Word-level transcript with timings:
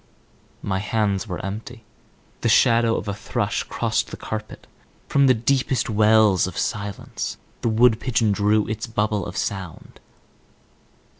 My 0.63 0.79
hands 0.79 1.27
were 1.27 1.37
empty. 1.45 1.83
The 2.41 2.49
shadow 2.49 2.95
of 2.95 3.07
a 3.07 3.13
thrush 3.13 3.61
crossed 3.61 4.09
the 4.09 4.17
carpet; 4.17 4.65
from 5.07 5.27
the 5.27 5.35
deepest 5.35 5.91
wells 5.91 6.47
of 6.47 6.57
silence 6.57 7.37
the 7.61 7.69
wood 7.69 7.99
pigeon 7.99 8.31
drew 8.31 8.67
its 8.67 8.87
bubble 8.87 9.23
of 9.27 9.37
sound. 9.37 9.99